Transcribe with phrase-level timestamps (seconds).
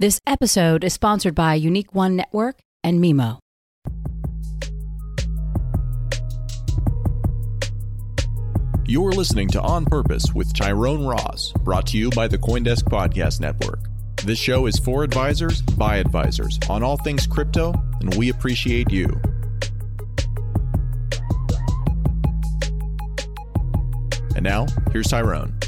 [0.00, 3.38] This episode is sponsored by Unique One Network and Mimo.
[8.86, 13.40] You're listening to On Purpose with Tyrone Ross, brought to you by the Coindesk Podcast
[13.40, 13.80] Network.
[14.24, 19.20] This show is for advisors by advisors on all things crypto, and we appreciate you.
[24.34, 25.60] And now, here's Tyrone.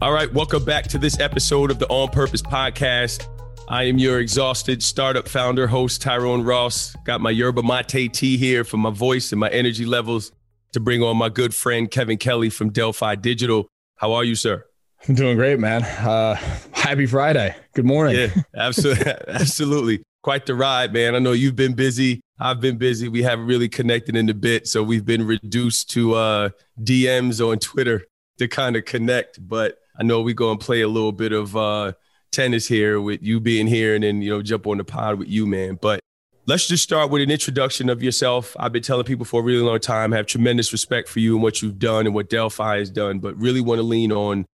[0.00, 3.26] All right, welcome back to this episode of the On Purpose podcast.
[3.66, 6.94] I am your exhausted startup founder, host Tyrone Ross.
[7.02, 10.30] Got my yerba mate tea here for my voice and my energy levels
[10.72, 13.68] to bring on my good friend Kevin Kelly from Delphi Digital.
[13.96, 14.64] How are you, sir?
[15.08, 15.82] I'm doing great, man.
[15.82, 16.36] Uh,
[16.70, 17.56] happy Friday.
[17.74, 18.14] Good morning.
[18.14, 20.02] Yeah, absolutely, absolutely.
[20.22, 21.16] Quite the ride, man.
[21.16, 22.20] I know you've been busy.
[22.38, 23.08] I've been busy.
[23.08, 26.48] We haven't really connected in a bit, so we've been reduced to uh,
[26.80, 28.06] DMs on Twitter
[28.38, 29.46] to kind of connect.
[29.46, 31.92] But I know we're to play a little bit of uh,
[32.30, 35.28] tennis here with you being here, and then you know jump on the pod with
[35.28, 35.78] you, man.
[35.80, 36.00] But
[36.46, 38.56] let's just start with an introduction of yourself.
[38.58, 41.42] I've been telling people for a really long time, have tremendous respect for you and
[41.42, 44.46] what you've done and what Delphi has done, but really want to lean on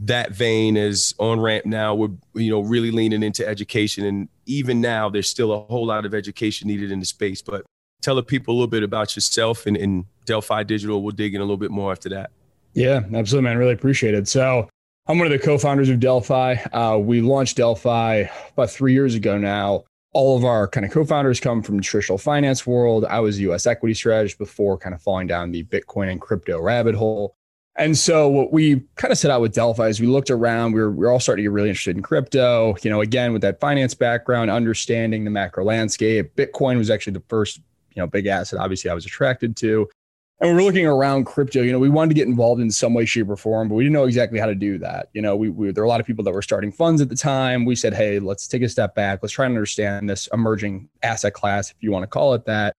[0.00, 1.94] that vein as OnRamp now.
[1.94, 6.06] We're you know really leaning into education, and even now there's still a whole lot
[6.06, 7.40] of education needed in the space.
[7.40, 7.64] But
[8.02, 11.02] tell the people a little bit about yourself and, and Delphi Digital.
[11.02, 12.30] We'll dig in a little bit more after that.
[12.74, 13.58] Yeah, absolutely, man.
[13.58, 14.28] Really appreciate it.
[14.28, 14.68] So
[15.10, 16.56] I'm one of the co-founders of Delphi.
[16.70, 19.84] Uh, we launched Delphi about three years ago now.
[20.12, 23.06] All of our kind of co-founders come from traditional finance world.
[23.06, 23.66] I was a U.S.
[23.66, 27.34] equity strategist before kind of falling down the Bitcoin and crypto rabbit hole.
[27.76, 30.80] And so what we kind of set out with Delphi is we looked around, we
[30.80, 33.40] were, we were all starting to get really interested in crypto, you know, again, with
[33.40, 36.36] that finance background, understanding the macro landscape.
[36.36, 37.60] Bitcoin was actually the first,
[37.94, 39.88] you know, big asset, obviously I was attracted to.
[40.40, 42.94] And we we're looking around crypto, you know, we wanted to get involved in some
[42.94, 45.08] way, shape or form, but we didn't know exactly how to do that.
[45.12, 47.08] You know, we, we there were a lot of people that were starting funds at
[47.08, 47.64] the time.
[47.64, 49.18] We said, hey, let's take a step back.
[49.20, 52.72] Let's try and understand this emerging asset class, if you want to call it that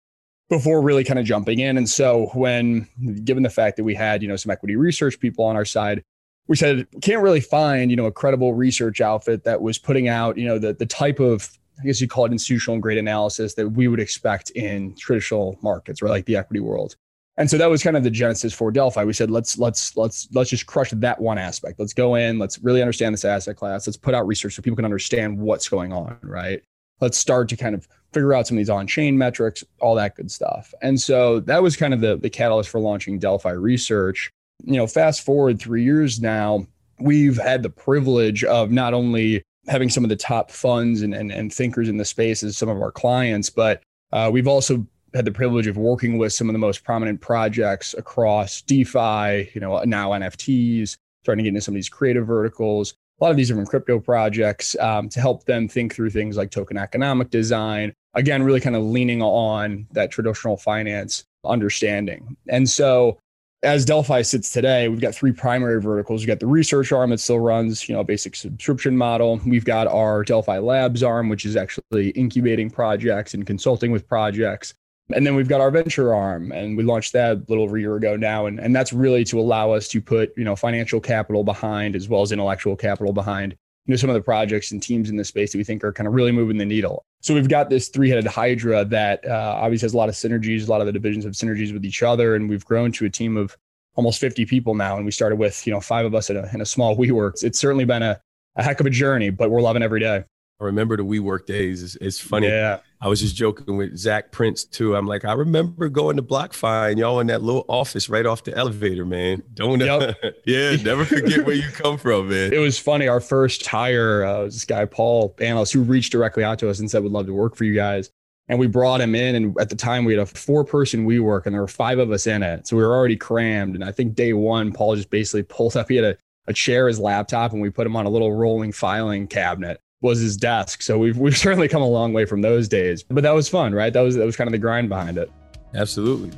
[0.48, 1.76] before really kind of jumping in.
[1.76, 2.88] And so when
[3.24, 6.02] given the fact that we had, you know, some equity research people on our side,
[6.46, 10.38] we said can't really find, you know, a credible research outfit that was putting out,
[10.38, 13.70] you know, the the type of I guess you call it institutional grade analysis that
[13.70, 16.94] we would expect in traditional markets or like the equity world.
[17.38, 19.04] And so that was kind of the genesis for Delphi.
[19.04, 21.78] We said let's let's let's let's just crush that one aspect.
[21.78, 23.86] Let's go in, let's really understand this asset class.
[23.86, 26.62] Let's put out research so people can understand what's going on, right?
[27.00, 30.30] let's start to kind of figure out some of these on-chain metrics, all that good
[30.30, 30.72] stuff.
[30.82, 34.30] And so that was kind of the, the catalyst for launching Delphi Research.
[34.64, 36.66] You know, fast forward three years now,
[36.98, 41.30] we've had the privilege of not only having some of the top funds and, and,
[41.30, 43.82] and thinkers in the space as some of our clients, but
[44.12, 47.94] uh, we've also had the privilege of working with some of the most prominent projects
[47.96, 52.94] across DeFi, you know, now NFTs, starting to get into some of these creative verticals,
[53.20, 56.50] a lot of these different crypto projects um, to help them think through things like
[56.50, 57.92] token economic design.
[58.14, 62.36] Again, really kind of leaning on that traditional finance understanding.
[62.48, 63.18] And so
[63.62, 66.20] as Delphi sits today, we've got three primary verticals.
[66.20, 69.40] We've got the research arm that still runs, you know, a basic subscription model.
[69.44, 74.74] We've got our Delphi Labs arm, which is actually incubating projects and consulting with projects.
[75.14, 77.80] And then we've got our venture arm, and we launched that a little over a
[77.80, 78.44] year ago now.
[78.46, 82.08] And, and that's really to allow us to put, you know, financial capital behind as
[82.08, 83.52] well as intellectual capital behind,
[83.86, 85.92] you know, some of the projects and teams in this space that we think are
[85.92, 87.06] kind of really moving the needle.
[87.22, 90.68] So we've got this three-headed hydra that uh, obviously has a lot of synergies.
[90.68, 93.10] A lot of the divisions have synergies with each other, and we've grown to a
[93.10, 93.56] team of
[93.94, 94.96] almost 50 people now.
[94.96, 97.30] And we started with, you know, five of us in a, in a small WeWork.
[97.30, 98.20] It's, it's certainly been a,
[98.56, 100.24] a heck of a journey, but we're loving every day.
[100.60, 101.84] I remember the WeWork days.
[101.84, 102.48] It's, it's funny.
[102.48, 102.80] Yeah.
[103.00, 104.96] I was just joking with Zach Prince too.
[104.96, 108.42] I'm like, I remember going to BlockFi and y'all in that little office right off
[108.42, 109.44] the elevator, man.
[109.54, 110.16] Don't yep.
[110.46, 112.52] yeah, never forget where you come from, man.
[112.52, 113.06] It was funny.
[113.06, 116.80] Our first hire uh, was this guy Paul analyst who reached directly out to us
[116.80, 118.10] and said, "Would love to work for you guys."
[118.48, 121.54] And we brought him in, and at the time we had a four-person WeWork, and
[121.54, 123.74] there were five of us in it, so we were already crammed.
[123.74, 125.88] And I think day one, Paul just basically pulled up.
[125.88, 126.16] He had a,
[126.46, 130.20] a chair, his laptop, and we put him on a little rolling filing cabinet was
[130.20, 130.82] his desk.
[130.82, 133.02] So we've we've certainly come a long way from those days.
[133.02, 133.92] But that was fun, right?
[133.92, 135.30] That was that was kind of the grind behind it.
[135.74, 136.30] Absolutely.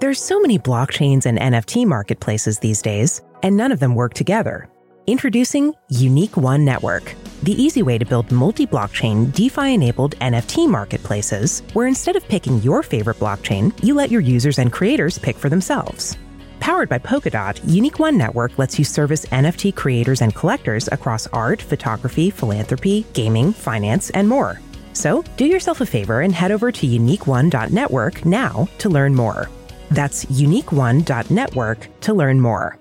[0.00, 4.68] There's so many blockchains and NFT marketplaces these days, and none of them work together.
[5.06, 12.16] Introducing Unique One Network, the easy way to build multi-blockchain DeFi-enabled NFT marketplaces, where instead
[12.16, 16.18] of picking your favorite blockchain, you let your users and creators pick for themselves.
[16.64, 21.60] Powered by Polkadot, Unique One Network lets you service NFT creators and collectors across art,
[21.60, 24.62] photography, philanthropy, gaming, finance, and more.
[24.94, 29.50] So, do yourself a favor and head over to uniqueone.network now to learn more.
[29.90, 32.78] That's uniqueone.network to learn more.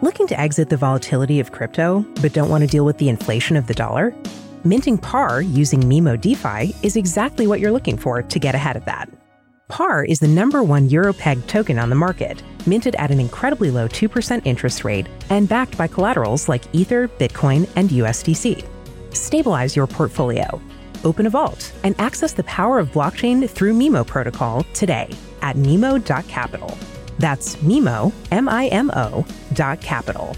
[0.00, 3.58] Looking to exit the volatility of crypto, but don't want to deal with the inflation
[3.58, 4.14] of the dollar?
[4.62, 8.84] Minting PAR using Mimo DeFi is exactly what you're looking for to get ahead of
[8.84, 9.08] that.
[9.68, 13.70] PAR is the number one euro pegged token on the market, minted at an incredibly
[13.70, 18.62] low 2% interest rate and backed by collaterals like Ether, Bitcoin, and USDC.
[19.14, 20.60] Stabilize your portfolio,
[21.04, 25.08] open a vault, and access the power of blockchain through Mimo protocol today
[25.40, 26.76] at Mimo.capital.
[27.18, 29.24] That's Mimo, M I M O,
[29.54, 30.36] dot capital.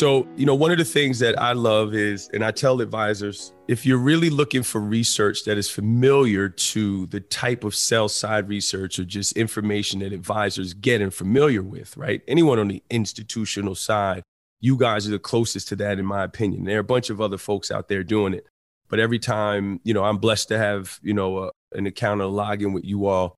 [0.00, 3.52] So, you know, one of the things that I love is, and I tell advisors,
[3.68, 8.48] if you're really looking for research that is familiar to the type of sell side
[8.48, 12.22] research or just information that advisors get and familiar with, right?
[12.26, 14.22] Anyone on the institutional side,
[14.58, 16.64] you guys are the closest to that, in my opinion.
[16.64, 18.46] There are a bunch of other folks out there doing it.
[18.88, 22.32] But every time, you know, I'm blessed to have, you know, a, an account or
[22.32, 23.34] login with you all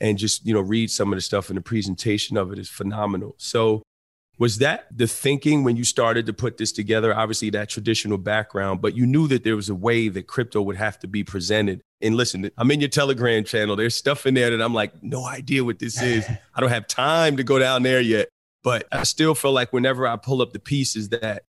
[0.00, 2.70] and just, you know, read some of the stuff and the presentation of it is
[2.70, 3.34] phenomenal.
[3.36, 3.82] So,
[4.38, 7.14] was that the thinking when you started to put this together?
[7.14, 10.76] Obviously, that traditional background, but you knew that there was a way that crypto would
[10.76, 11.80] have to be presented.
[12.02, 13.76] And listen, I'm in your Telegram channel.
[13.76, 16.26] There's stuff in there that I'm like, no idea what this is.
[16.54, 18.28] I don't have time to go down there yet.
[18.62, 21.44] But I still feel like whenever I pull up the pieces, that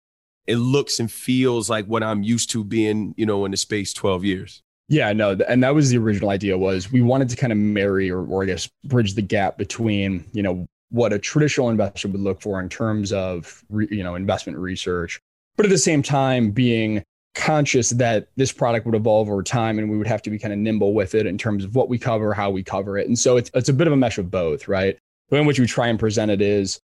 [0.46, 3.94] it looks and feels like what I'm used to being, you know, in the space
[3.94, 4.62] 12 years.
[4.90, 8.10] Yeah, no, and that was the original idea was we wanted to kind of marry
[8.10, 12.22] or, or I guess bridge the gap between, you know, what a traditional investor would
[12.22, 15.20] look for in terms of you know investment research
[15.58, 17.04] but at the same time being
[17.38, 20.54] conscious that this product would evolve over time and we would have to be kind
[20.54, 23.08] of nimble with it in terms of what we cover how we cover it.
[23.08, 24.98] And so it's, it's a bit of a mesh of both right?
[25.30, 26.80] The way in which we try and present it is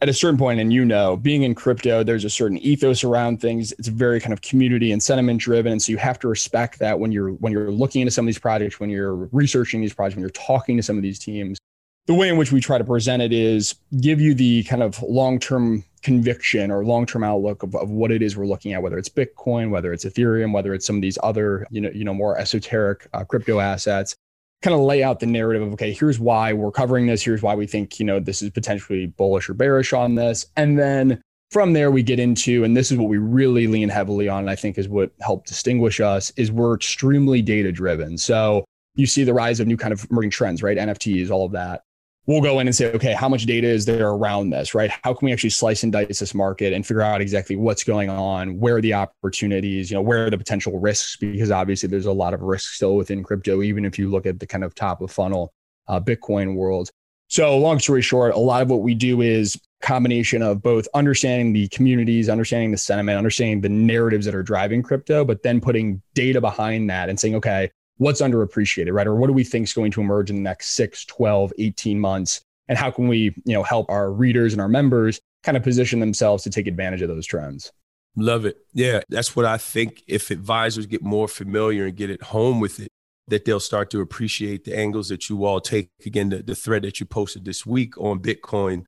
[0.00, 3.40] at a certain point and you know being in crypto there's a certain ethos around
[3.40, 3.72] things.
[3.72, 5.72] It's very kind of community and sentiment driven.
[5.72, 8.26] And so you have to respect that when you're when you're looking into some of
[8.26, 11.58] these projects when you're researching these projects when you're talking to some of these teams
[12.06, 15.02] the way in which we try to present it is give you the kind of
[15.02, 19.08] long-term conviction or long-term outlook of, of what it is we're looking at, whether it's
[19.08, 22.38] Bitcoin, whether it's Ethereum, whether it's some of these other, you know, you know, more
[22.38, 24.14] esoteric uh, crypto assets.
[24.62, 27.22] Kind of lay out the narrative of okay, here's why we're covering this.
[27.22, 30.78] Here's why we think you know this is potentially bullish or bearish on this, and
[30.78, 31.20] then
[31.50, 34.50] from there we get into and this is what we really lean heavily on and
[34.50, 38.64] i think is what helped distinguish us is we're extremely data driven so
[38.96, 41.82] you see the rise of new kind of emerging trends right nfts all of that
[42.26, 44.90] we'll go in and say, okay, how much data is there around this, right?
[45.02, 48.10] How can we actually slice and dice this market and figure out exactly what's going
[48.10, 51.16] on, where are the opportunities, you know, where are the potential risks?
[51.16, 54.40] Because obviously there's a lot of risk still within crypto, even if you look at
[54.40, 55.52] the kind of top of funnel
[55.88, 56.90] uh, Bitcoin world.
[57.28, 61.52] So long story short, a lot of what we do is combination of both understanding
[61.52, 66.02] the communities, understanding the sentiment, understanding the narratives that are driving crypto, but then putting
[66.14, 69.06] data behind that and saying, okay, what's underappreciated, right?
[69.06, 71.98] Or what do we think is going to emerge in the next 6, 12, 18
[71.98, 72.40] months?
[72.68, 76.00] And how can we, you know, help our readers and our members kind of position
[76.00, 77.72] themselves to take advantage of those trends?
[78.16, 78.58] Love it.
[78.72, 80.02] Yeah, that's what I think.
[80.06, 82.88] If advisors get more familiar and get at home with it,
[83.28, 85.88] that they'll start to appreciate the angles that you all take.
[86.04, 88.84] Again, the, the thread that you posted this week on Bitcoin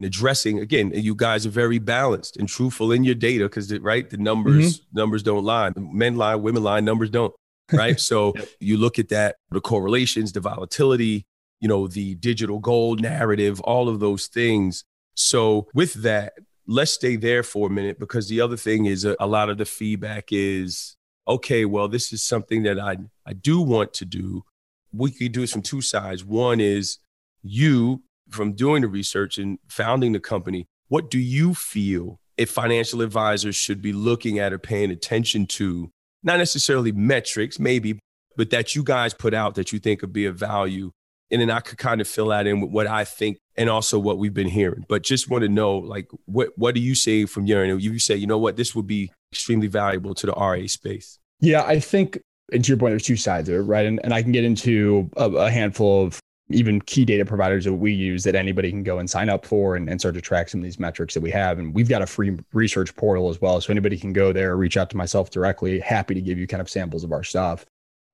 [0.00, 4.08] and addressing, again, you guys are very balanced and truthful in your data because, right,
[4.08, 4.98] the numbers mm-hmm.
[4.98, 5.72] numbers don't lie.
[5.76, 7.34] Men lie, women lie, numbers don't
[7.72, 7.98] right?
[7.98, 8.48] So yep.
[8.60, 11.26] you look at that, the correlations, the volatility,
[11.60, 14.84] you know, the digital gold narrative, all of those things.
[15.14, 16.34] So with that,
[16.66, 19.58] let's stay there for a minute because the other thing is a, a lot of
[19.58, 20.96] the feedback is
[21.26, 22.96] okay, well, this is something that I
[23.26, 24.44] I do want to do.
[24.92, 26.24] We could do it from two sides.
[26.24, 26.98] One is
[27.42, 33.02] you from doing the research and founding the company, what do you feel if financial
[33.02, 35.90] advisors should be looking at or paying attention to
[36.22, 37.98] not necessarily metrics, maybe,
[38.36, 40.90] but that you guys put out that you think would be of value.
[41.30, 43.98] And then I could kind of fill that in with what I think and also
[43.98, 44.86] what we've been hearing.
[44.88, 47.82] But just want to know, like, what what do you say from your end?
[47.82, 51.18] You say, you know what, this would be extremely valuable to the RA space.
[51.40, 52.18] Yeah, I think,
[52.52, 53.84] and to your point, there's two sides it, right?
[53.84, 56.18] And, and I can get into a, a handful of
[56.50, 59.76] even key data providers that we use that anybody can go and sign up for
[59.76, 61.58] and, and start to track some of these metrics that we have.
[61.58, 63.60] And we've got a free research portal as well.
[63.60, 65.78] So anybody can go there, reach out to myself directly.
[65.78, 67.66] Happy to give you kind of samples of our stuff.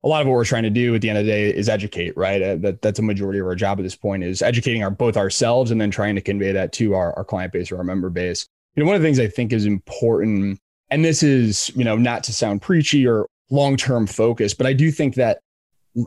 [0.03, 1.69] A lot of what we're trying to do at the end of the day is
[1.69, 2.43] educate, right?
[2.43, 5.17] Uh, that, that's a majority of our job at this point is educating our both
[5.17, 8.11] ourselves and then trying to convey that to our, our client base or our member
[8.11, 8.47] base.
[8.75, 10.59] You know, one of the things I think is important,
[10.91, 14.91] and this is, you know, not to sound preachy or long-term focused, but I do
[14.91, 15.39] think that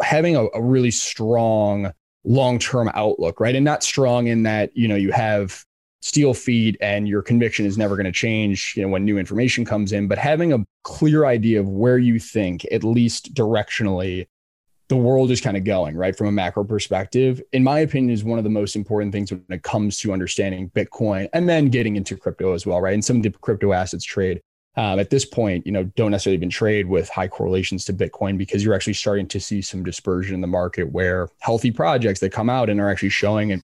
[0.01, 1.93] having a, a really strong
[2.27, 3.55] long-term outlook, right?
[3.55, 5.63] And not strong in that, you know, you have
[6.01, 9.65] steel feet and your conviction is never going to change, you know, when new information
[9.65, 14.27] comes in, but having a clear idea of where you think, at least directionally,
[14.89, 16.15] the world is kind of going, right?
[16.15, 19.43] From a macro perspective, in my opinion, is one of the most important things when
[19.49, 22.93] it comes to understanding Bitcoin and then getting into crypto as well, right?
[22.93, 24.41] And some of the crypto assets trade
[24.77, 28.37] um, at this point, you know, don't necessarily even trade with high correlations to Bitcoin
[28.37, 32.31] because you're actually starting to see some dispersion in the market where healthy projects that
[32.31, 33.59] come out and are actually showing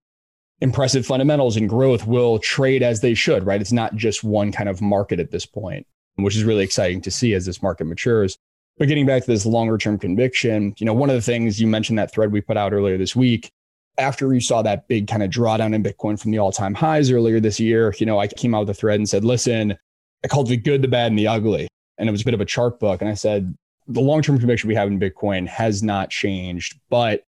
[0.59, 3.61] impressive fundamentals and growth will trade as they should, right?
[3.61, 7.11] It's not just one kind of market at this point, which is really exciting to
[7.11, 8.35] see as this market matures.
[8.79, 11.67] But getting back to this longer term conviction, you know, one of the things you
[11.67, 13.51] mentioned that thread we put out earlier this week,
[13.99, 17.11] after you saw that big kind of drawdown in Bitcoin from the all time highs
[17.11, 19.77] earlier this year, you know, I came out with a thread and said, listen,
[20.23, 21.67] I called it the good, the bad, and the ugly.
[21.97, 23.01] And it was a bit of a chart book.
[23.01, 23.55] And I said,
[23.87, 27.23] the long term conviction we have in Bitcoin has not changed, but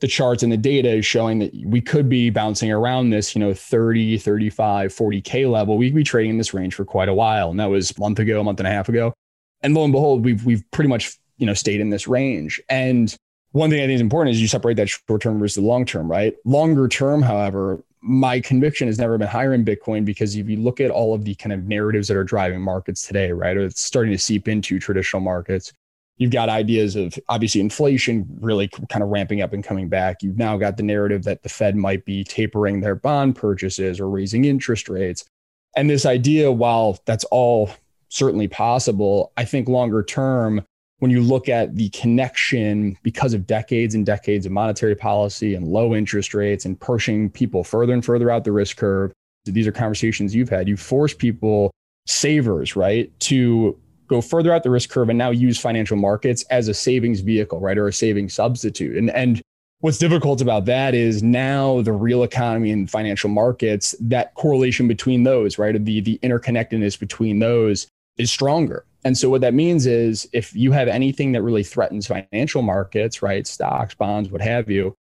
[0.00, 3.40] the charts and the data is showing that we could be bouncing around this, you
[3.40, 5.76] know, 30, 35, 40K level.
[5.76, 7.50] We would be trading in this range for quite a while.
[7.50, 9.12] And that was a month ago, a month and a half ago.
[9.62, 12.60] And lo and behold, we've we've pretty much, you know, stayed in this range.
[12.70, 13.14] And
[13.52, 15.84] one thing I think is important is you separate that short term versus the long
[15.84, 16.34] term, right?
[16.46, 20.80] Longer term, however, my conviction has never been higher in Bitcoin because if you look
[20.80, 23.82] at all of the kind of narratives that are driving markets today, right, or it's
[23.82, 25.72] starting to seep into traditional markets,
[26.16, 30.22] you've got ideas of obviously inflation really kind of ramping up and coming back.
[30.22, 34.08] You've now got the narrative that the Fed might be tapering their bond purchases or
[34.08, 35.24] raising interest rates.
[35.76, 37.70] And this idea, while that's all
[38.08, 40.64] certainly possible, I think longer term,
[41.00, 45.66] when you look at the connection because of decades and decades of monetary policy and
[45.66, 49.12] low interest rates and pushing people further and further out the risk curve,
[49.46, 50.68] these are conversations you've had.
[50.68, 51.70] You force people,
[52.06, 53.78] savers, right, to
[54.08, 57.60] go further out the risk curve and now use financial markets as a savings vehicle,
[57.60, 58.96] right, or a savings substitute.
[58.96, 59.40] And and
[59.78, 65.22] what's difficult about that is now the real economy and financial markets, that correlation between
[65.22, 67.86] those, right, the the interconnectedness between those
[68.16, 68.84] is stronger.
[69.04, 73.22] And so what that means is if you have anything that really threatens financial markets,
[73.22, 74.94] right, stocks, bonds, what have you,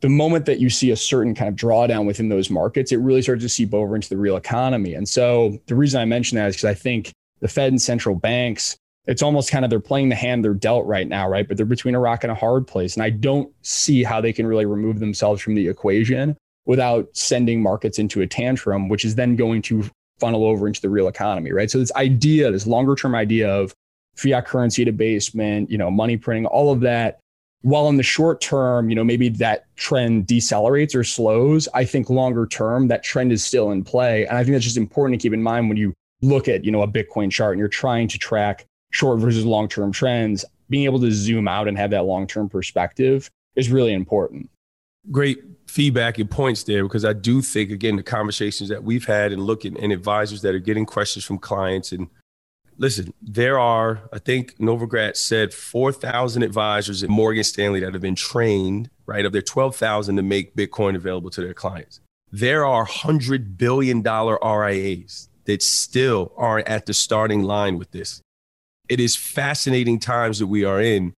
[0.00, 3.22] the moment that you see a certain kind of drawdown within those markets, it really
[3.22, 4.94] starts to seep over into the real economy.
[4.94, 8.14] And so the reason I mention that is because I think the Fed and central
[8.14, 8.76] banks,
[9.06, 11.48] it's almost kind of they're playing the hand they're dealt right now, right?
[11.48, 12.94] But they're between a rock and a hard place.
[12.94, 17.62] And I don't see how they can really remove themselves from the equation without sending
[17.62, 21.52] markets into a tantrum, which is then going to funnel over into the real economy,
[21.52, 21.70] right?
[21.70, 23.74] So this idea, this longer term idea of
[24.16, 27.20] fiat currency debasement, you know, money printing, all of that,
[27.62, 32.08] while in the short term, you know, maybe that trend decelerates or slows, I think
[32.08, 34.26] longer term, that trend is still in play.
[34.26, 35.92] And I think that's just important to keep in mind when you
[36.22, 39.68] look at, you know, a Bitcoin chart and you're trying to track short versus long
[39.68, 43.92] term trends, being able to zoom out and have that long term perspective is really
[43.92, 44.48] important.
[45.10, 49.32] Great feedback and points there because I do think again the conversations that we've had
[49.32, 52.08] and looking and advisors that are getting questions from clients and
[52.78, 58.14] listen, there are I think Novogratz said 4,000 advisors at Morgan Stanley that have been
[58.14, 62.00] trained right of their 12,000 to make Bitcoin available to their clients.
[62.30, 68.20] There are 100 billion dollar RIAs that still aren't at the starting line with this.
[68.88, 71.14] It is fascinating times that we are in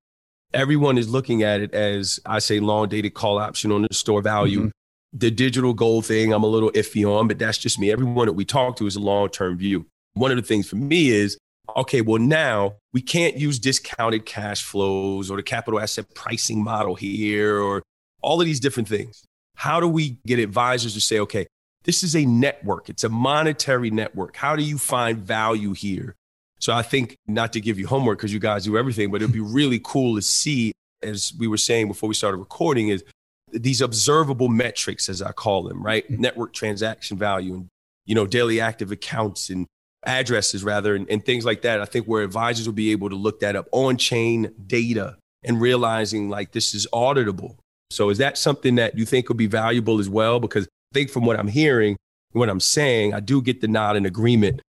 [0.53, 4.23] everyone is looking at it as I say long dated call option on the store
[4.23, 4.61] value.
[4.61, 4.69] Mm-hmm.
[5.15, 7.91] The digital gold thing, I'm a little iffy on, but that's just me.
[7.91, 9.87] Everyone that we talk to is a long term view.
[10.15, 11.39] One of the things for me is
[11.77, 16.95] okay, well, now we can't use discounted cash flows or the capital asset pricing model
[16.95, 17.83] here or
[18.23, 19.25] all of these different things.
[19.55, 21.47] How do we get advisors to say, okay,
[21.85, 24.37] this is a network, it's a monetary network.
[24.37, 26.15] How do you find value here?
[26.61, 29.33] So I think not to give you homework because you guys do everything, but it'd
[29.33, 30.73] be really cool to see,
[31.03, 33.05] as we were saying before we started recording, is
[33.53, 36.05] these observable metrics, as I call them, right?
[36.11, 36.23] Mm-hmm.
[36.23, 37.69] Network transaction value and
[38.07, 39.67] you know daily active accounts and
[40.05, 41.81] addresses rather and, and things like that.
[41.81, 45.61] I think where advisors will be able to look that up on chain data and
[45.61, 47.57] realizing like this is auditable.
[47.91, 50.41] So is that something that you think would be valuable as well?
[50.41, 51.97] Because I think from what I'm hearing,
[52.33, 54.61] what I'm saying, I do get the nod and agreement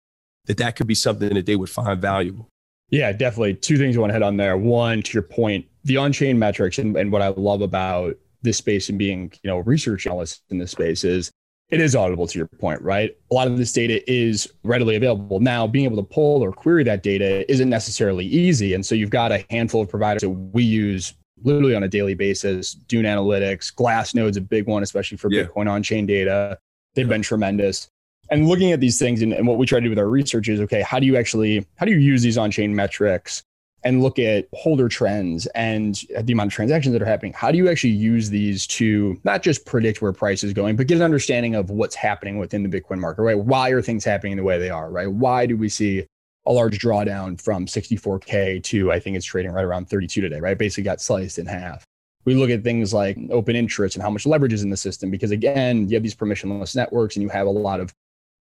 [0.49, 2.49] that that could be something that they would find valuable.
[2.89, 3.53] Yeah, definitely.
[3.53, 4.57] Two things I want to hit on there.
[4.57, 8.89] One, to your point, the on-chain metrics and, and what I love about this space
[8.89, 11.29] and being, you know, research analyst in this space is
[11.69, 13.15] it is audible to your point, right?
[13.29, 15.39] A lot of this data is readily available.
[15.39, 18.73] Now, being able to pull or query that data isn't necessarily easy.
[18.73, 21.13] And so you've got a handful of providers that we use
[21.43, 22.73] literally on a daily basis.
[22.73, 25.43] Dune Analytics, Glassnode's a big one, especially for yeah.
[25.43, 26.57] Bitcoin on chain data.
[26.95, 27.09] They've yeah.
[27.09, 27.87] been tremendous
[28.31, 30.49] and looking at these things and, and, what we try to do with our research
[30.49, 33.43] is okay how do you actually how do you use these on-chain metrics
[33.85, 37.57] and look at holder trends and the amount of transactions that are happening how do
[37.57, 41.03] you actually use these to not just predict where price is going but get an
[41.03, 44.57] understanding of what's happening within the bitcoin market right why are things happening the way
[44.57, 46.05] they are right why do we see
[46.49, 50.57] a large drawdown from 64K to I think it's trading right around 32 today, right?
[50.57, 51.83] Basically got sliced in half.
[52.25, 55.11] We look at things like open interest and how much leverage is in the system
[55.11, 57.93] because again, you have these permissionless networks and you have a lot of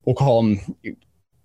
[0.06, 0.76] we'll call them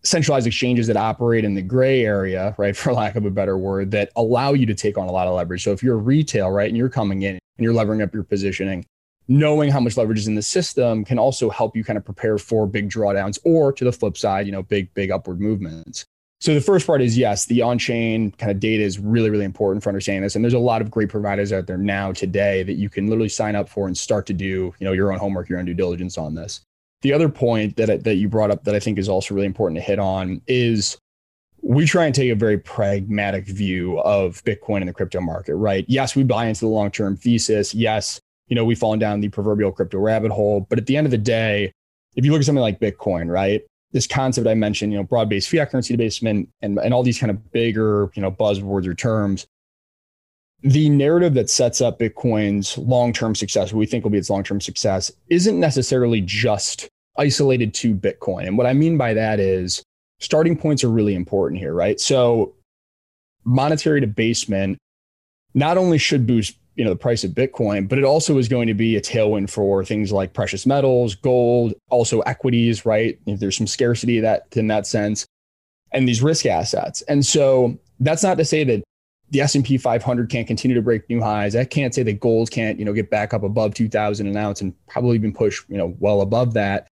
[0.05, 3.91] centralized exchanges that operate in the gray area, right, for lack of a better word,
[3.93, 5.63] that allow you to take on a lot of leverage.
[5.63, 8.85] So if you're retail, right, and you're coming in and you're levering up your positioning,
[9.29, 12.39] knowing how much leverage is in the system can also help you kind of prepare
[12.39, 16.05] for big drawdowns or to the flip side, you know, big, big upward movements.
[16.41, 19.85] So the first part is yes, the on-chain kind of data is really, really important
[19.85, 20.35] for understanding this.
[20.35, 23.29] And there's a lot of great providers out there now today that you can literally
[23.29, 25.75] sign up for and start to do, you know, your own homework, your own due
[25.75, 26.61] diligence on this.
[27.03, 29.79] The other point that that you brought up that I think is also really important
[29.79, 30.97] to hit on is
[31.63, 35.85] we try and take a very pragmatic view of Bitcoin and the crypto market, right?
[35.89, 37.73] Yes, we buy into the long-term thesis.
[37.73, 40.67] Yes, you know, we've fallen down the proverbial crypto rabbit hole.
[40.69, 41.73] But at the end of the day,
[42.17, 43.63] if you look at something like Bitcoin, right?
[43.93, 47.31] This concept I mentioned, you know, broad-based fiat currency debasement and, and all these kind
[47.31, 49.47] of bigger, you know, buzzwords or terms,
[50.63, 54.61] the narrative that sets up Bitcoin's long-term success, what we think will be its long-term
[54.61, 56.89] success, isn't necessarily just
[57.19, 58.47] isolated to Bitcoin.
[58.47, 59.83] And what I mean by that is
[60.21, 62.01] starting points are really important here, right?
[62.01, 62.55] So
[63.45, 64.79] monetary debasement
[65.55, 68.67] not only should boost you know the price of bitcoin but it also is going
[68.67, 73.57] to be a tailwind for things like precious metals gold also equities right if there's
[73.57, 75.27] some scarcity that in that sense
[75.93, 78.83] and these risk assets and so that's not to say that
[79.31, 81.57] the S&P 500 can't continue to break new highs.
[81.57, 84.61] I can't say that gold can't, you know, get back up above 2000 an ounce
[84.61, 86.87] and probably even push, you know, well above that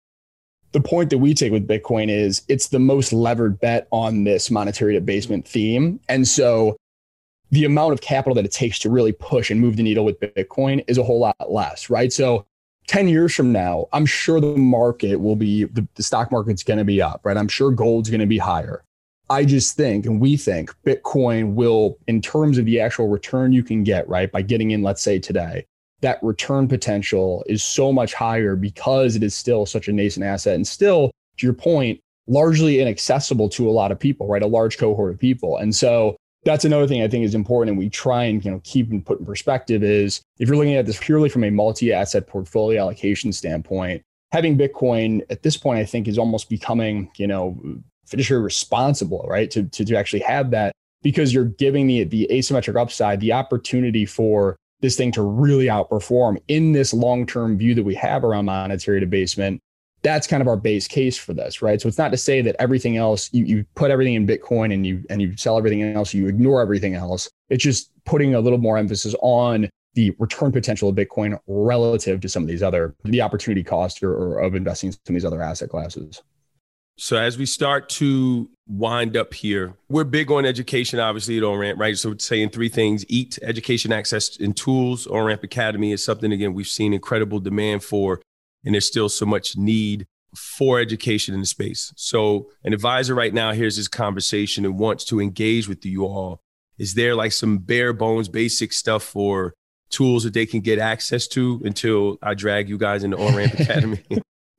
[0.72, 4.52] the point that we take with Bitcoin is it's the most levered bet on this
[4.52, 6.00] monetary debasement theme.
[6.08, 6.78] And so
[7.52, 10.20] the amount of capital that it takes to really push and move the needle with
[10.20, 12.14] Bitcoin is a whole lot less, right?
[12.14, 12.46] So
[12.88, 16.80] 10 years from now, I'm sure the market will be, the, the stock market's going
[16.80, 17.38] to be up, right?
[17.38, 18.84] I'm sure gold's going to be higher.
[19.32, 23.64] I just think, and we think Bitcoin will, in terms of the actual return you
[23.64, 25.66] can get, right, by getting in, let's say today,
[26.02, 30.56] that return potential is so much higher because it is still such a nascent asset
[30.56, 34.44] and still, to your point, largely inaccessible to a lot of people, right?
[34.44, 35.58] A large cohort of people.
[35.58, 37.72] And so that's another thing I think is important.
[37.72, 40.76] And we try and you know keep and put in perspective is if you're looking
[40.76, 45.86] at this purely from a multi-asset portfolio allocation standpoint, having Bitcoin at this point, I
[45.86, 47.60] think, is almost becoming, you know,
[48.06, 49.52] fiduciary responsible, right?
[49.52, 50.72] To, to, to actually have that
[51.02, 56.42] because you're giving the the asymmetric upside, the opportunity for this thing to really outperform
[56.48, 59.62] in this long term view that we have around monetary debasement.
[60.02, 61.82] That's kind of our base case for this, right?
[61.82, 64.88] So it's not to say that everything else you, you put everything in Bitcoin and
[64.88, 67.30] you and you sell everything else, you ignore everything else.
[67.50, 72.30] It's just putting a little more emphasis on the return potential of Bitcoin relative to
[72.30, 75.26] some of these other the opportunity cost or, or of investing in some of these
[75.26, 76.22] other asset classes.
[77.00, 81.78] So as we start to wind up here, we're big on education, obviously at OnRamp,
[81.78, 81.98] right?
[81.98, 85.08] So saying three things: eat, education, access, and tools.
[85.08, 88.22] OnRamp Academy is something again we've seen incredible demand for,
[88.66, 91.94] and there's still so much need for education in the space.
[91.96, 96.42] So an advisor right now hears this conversation and wants to engage with you all.
[96.78, 99.54] Is there like some bare bones, basic stuff for
[99.90, 104.04] tools that they can get access to until I drag you guys into OnRamp Academy?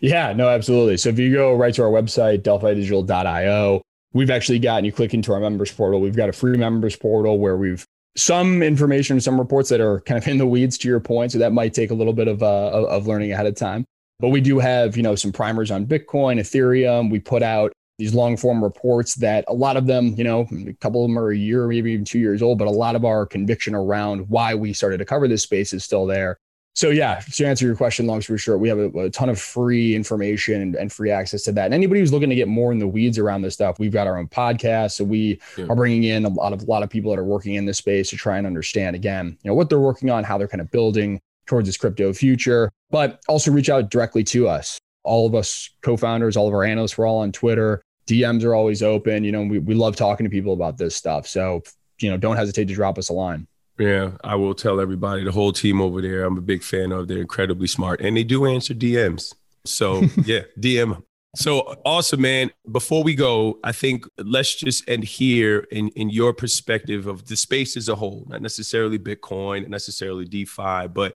[0.00, 0.96] Yeah, no, absolutely.
[0.96, 3.82] So if you go right to our website, delphidigital.io,
[4.14, 6.96] we've actually got, and you click into our members portal, we've got a free members
[6.96, 7.84] portal where we've
[8.16, 11.32] some information, some reports that are kind of in the weeds to your point.
[11.32, 13.84] So that might take a little bit of, uh, of learning ahead of time.
[14.18, 17.10] But we do have, you know, some primers on Bitcoin, Ethereum.
[17.10, 20.72] We put out these long form reports that a lot of them, you know, a
[20.80, 23.04] couple of them are a year, maybe even two years old, but a lot of
[23.04, 26.38] our conviction around why we started to cover this space is still there.
[26.74, 29.40] So yeah, to answer your question, long story short, we have a, a ton of
[29.40, 31.66] free information and, and, free access to that.
[31.66, 34.06] And anybody who's looking to get more in the weeds around this stuff, we've got
[34.06, 34.92] our own podcast.
[34.92, 35.66] So we yeah.
[35.68, 37.78] are bringing in a lot of a lot of people that are working in this
[37.78, 40.61] space to try and understand again, you know, what they're working on, how they're kind
[40.61, 42.70] of building towards this crypto future.
[42.90, 44.78] But also reach out directly to us.
[45.02, 47.83] All of us co-founders, all of our analysts, we're all on Twitter.
[48.06, 49.24] DMs are always open.
[49.24, 51.26] You know, we, we love talking to people about this stuff.
[51.26, 51.62] So,
[52.00, 53.46] you know, don't hesitate to drop us a line.
[53.80, 57.08] Yeah, I will tell everybody, the whole team over there, I'm a big fan of.
[57.08, 59.34] They're incredibly smart and they do answer DMs.
[59.64, 61.02] So, yeah, DM.
[61.34, 62.50] So awesome, man.
[62.70, 67.36] Before we go, I think let's just end here in, in your perspective of the
[67.36, 71.14] space as a whole, not necessarily Bitcoin, not necessarily DeFi, but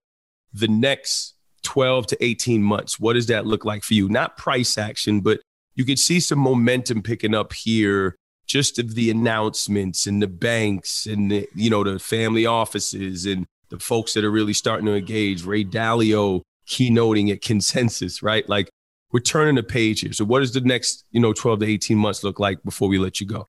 [0.51, 2.99] the next 12 to 18 months.
[2.99, 4.10] What does that look like for you?
[4.10, 5.39] Not price action, but
[5.75, 11.05] you could see some momentum picking up here just of the announcements and the banks
[11.05, 14.95] and the, you know the family offices and the folks that are really starting to
[14.95, 15.43] engage.
[15.43, 18.47] Ray Dalio keynoting at Consensus, right?
[18.47, 18.69] Like
[19.12, 20.13] we're turning the page here.
[20.13, 22.97] So what does the next you know 12 to 18 months look like before we
[22.97, 23.47] let you go?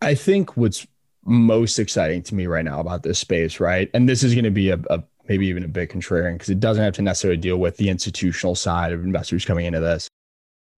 [0.00, 0.86] I think what's
[1.24, 3.90] most exciting to me right now about this space, right?
[3.94, 6.60] And this is going to be a, a maybe even a bit contrarian because it
[6.60, 10.08] doesn't have to necessarily deal with the institutional side of investors coming into this.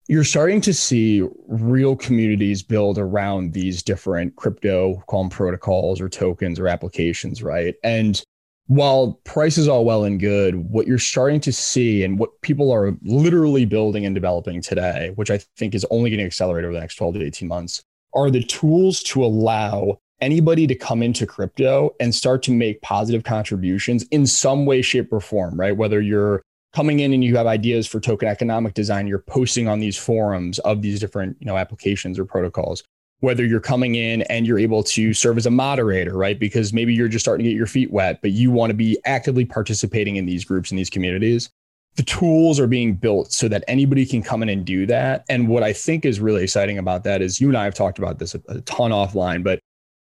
[0.09, 6.09] You're starting to see real communities build around these different crypto, call them protocols or
[6.09, 7.75] tokens or applications, right?
[7.83, 8.23] And
[8.69, 12.73] while price is all well and good, what you're starting to see and what people
[12.73, 16.75] are literally building and developing today, which I think is only going to accelerate over
[16.75, 17.83] the next 12 to 18 months,
[18.15, 23.25] are the tools to allow anybody to come into crypto and start to make positive
[23.25, 25.77] contributions in some way, shape, or form, right?
[25.77, 26.43] Whether you're
[26.77, 30.59] coming in and you have ideas for token economic design, you're posting on these forums
[30.59, 32.83] of these different, you know, applications or protocols.
[33.21, 36.39] Whether you're coming in and you're able to serve as a moderator, right?
[36.39, 38.99] Because maybe you're just starting to get your feet wet, but you want to be
[39.07, 41.49] actively participating in these groups and these communities
[41.97, 45.25] the tools are being built so that anybody can come in and do that.
[45.31, 47.99] And what I think is really exciting about that is you and I have talked
[47.99, 49.61] about this a, a ton offline, but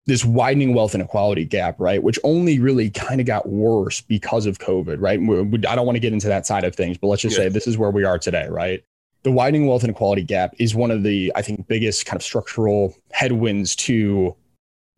[0.07, 2.01] this widening wealth inequality gap, right?
[2.01, 5.19] Which only really kind of got worse because of COVID, right?
[5.19, 7.43] I don't want to get into that side of things, but let's just yeah.
[7.43, 8.83] say this is where we are today, right?
[9.23, 12.95] The widening wealth inequality gap is one of the, I think, biggest kind of structural
[13.11, 14.35] headwinds to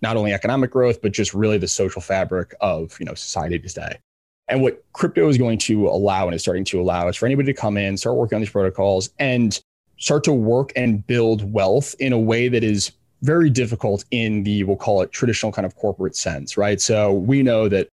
[0.02, 3.98] not only economic growth, but just really the social fabric of, you know, society today.
[4.48, 7.54] And what crypto is going to allow and is starting to allow is for anybody
[7.54, 9.60] to come in, start working on these protocols and
[9.98, 12.92] start to work and build wealth in a way that is
[13.24, 16.80] very difficult in the, we'll call it traditional kind of corporate sense, right?
[16.80, 17.88] So we know that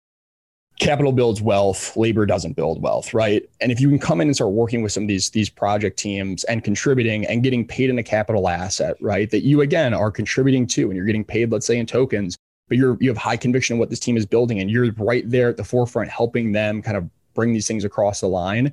[0.80, 3.48] capital builds wealth, labor doesn't build wealth, right?
[3.62, 6.00] And if you can come in and start working with some of these, these project
[6.00, 9.30] teams and contributing and getting paid in a capital asset, right?
[9.30, 12.38] That you again are contributing to and you're getting paid, let's say in tokens,
[12.68, 15.30] but you're you have high conviction in what this team is building and you're right
[15.30, 18.72] there at the forefront helping them kind of bring these things across the line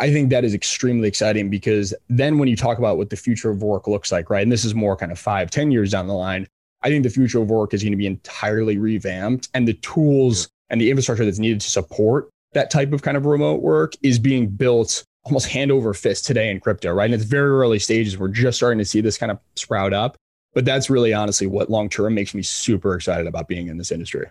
[0.00, 3.50] i think that is extremely exciting because then when you talk about what the future
[3.50, 6.06] of work looks like right and this is more kind of five ten years down
[6.06, 6.46] the line
[6.82, 10.48] i think the future of work is going to be entirely revamped and the tools
[10.70, 14.18] and the infrastructure that's needed to support that type of kind of remote work is
[14.18, 17.04] being built almost hand over fist today in crypto right?
[17.04, 18.16] And it's very early stages.
[18.16, 20.16] We're just starting to see this kind of sprout up
[20.54, 23.92] but that's really honestly what long term makes me super excited about being in this
[23.92, 24.26] industry.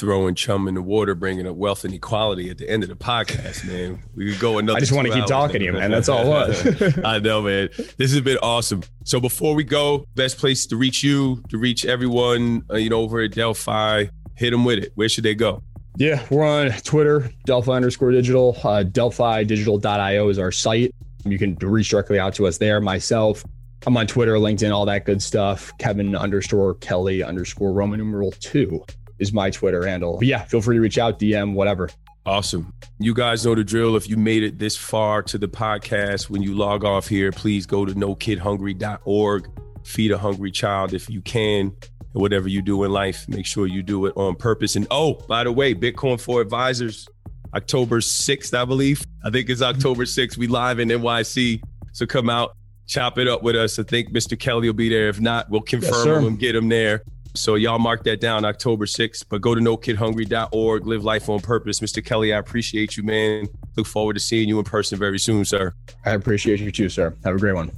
[0.00, 2.96] Throwing chum in the water, bringing up wealth and equality at the end of the
[2.96, 4.02] podcast, man.
[4.14, 4.78] We could go another.
[4.78, 5.90] I just want to keep talking to you, man.
[5.90, 6.98] That's all it was.
[7.04, 7.68] I know, man.
[7.98, 8.82] This has been awesome.
[9.04, 13.02] So before we go, best place to reach you, to reach everyone, uh, you know,
[13.02, 14.92] over at Delphi, hit them with it.
[14.94, 15.62] Where should they go?
[15.98, 18.56] Yeah, we're on Twitter, Delphi underscore digital.
[18.64, 20.94] Uh, DelphiDigital.io is our site.
[21.26, 22.80] You can reach directly out to us there.
[22.80, 23.44] Myself,
[23.86, 25.76] I'm on Twitter, LinkedIn, all that good stuff.
[25.76, 28.82] Kevin underscore Kelly underscore Roman numeral two
[29.20, 30.16] is my Twitter handle.
[30.18, 31.90] But yeah, feel free to reach out, DM, whatever.
[32.26, 32.72] Awesome.
[32.98, 33.96] You guys know the drill.
[33.96, 37.66] If you made it this far to the podcast, when you log off here, please
[37.66, 39.48] go to nokidhungry.org.
[39.84, 41.72] Feed a hungry child if you can.
[42.12, 44.76] And whatever you do in life, make sure you do it on purpose.
[44.76, 47.08] And oh, by the way, Bitcoin for Advisors,
[47.54, 49.04] October 6th, I believe.
[49.24, 50.36] I think it's October 6th.
[50.36, 51.62] We live in NYC.
[51.92, 52.54] So come out,
[52.86, 53.78] chop it up with us.
[53.78, 54.38] I think Mr.
[54.38, 55.08] Kelly will be there.
[55.08, 57.02] If not, we'll confirm yes, him and get him there.
[57.34, 59.24] So y'all mark that down October 6th.
[59.28, 61.80] But go to nokidhungry.org, live life on purpose.
[61.80, 62.04] Mr.
[62.04, 63.48] Kelly, I appreciate you, man.
[63.76, 65.74] Look forward to seeing you in person very soon, sir.
[66.04, 67.14] I appreciate you too, sir.
[67.24, 67.70] Have a great one.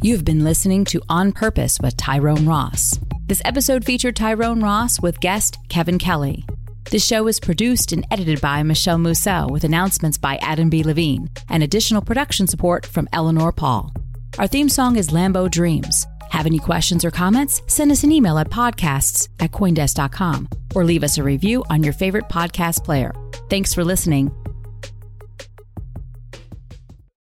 [0.00, 2.98] You've been listening to On Purpose with Tyrone Ross.
[3.26, 6.44] This episode featured Tyrone Ross with guest Kevin Kelly.
[6.90, 10.82] The show is produced and edited by Michelle Musso with announcements by Adam B.
[10.82, 13.92] Levine and additional production support from Eleanor Paul.
[14.38, 16.06] Our theme song is Lambo Dreams.
[16.30, 17.62] Have any questions or comments?
[17.66, 21.92] Send us an email at podcasts at coindesk.com or leave us a review on your
[21.92, 23.14] favorite podcast player.
[23.48, 24.30] Thanks for listening